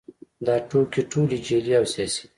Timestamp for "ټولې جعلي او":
1.11-1.85